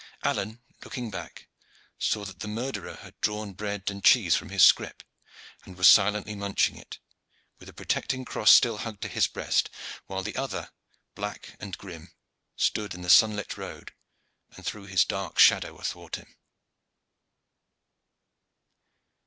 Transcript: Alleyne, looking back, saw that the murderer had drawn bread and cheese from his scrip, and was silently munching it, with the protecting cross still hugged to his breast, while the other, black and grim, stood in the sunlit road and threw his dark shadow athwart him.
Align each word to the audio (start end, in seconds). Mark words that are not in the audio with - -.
Alleyne, 0.23 0.59
looking 0.83 1.11
back, 1.11 1.47
saw 1.99 2.25
that 2.25 2.39
the 2.39 2.47
murderer 2.47 2.95
had 3.03 3.21
drawn 3.21 3.53
bread 3.53 3.83
and 3.91 4.03
cheese 4.03 4.35
from 4.35 4.49
his 4.49 4.63
scrip, 4.63 5.03
and 5.63 5.77
was 5.77 5.87
silently 5.87 6.33
munching 6.33 6.75
it, 6.75 6.97
with 7.59 7.67
the 7.67 7.73
protecting 7.73 8.25
cross 8.25 8.49
still 8.49 8.79
hugged 8.79 9.03
to 9.03 9.07
his 9.07 9.27
breast, 9.27 9.69
while 10.07 10.23
the 10.23 10.35
other, 10.35 10.71
black 11.13 11.55
and 11.59 11.77
grim, 11.77 12.09
stood 12.55 12.95
in 12.95 13.03
the 13.03 13.11
sunlit 13.11 13.57
road 13.59 13.93
and 14.55 14.65
threw 14.65 14.85
his 14.87 15.05
dark 15.05 15.37
shadow 15.37 15.77
athwart 15.77 16.15
him. 16.15 16.35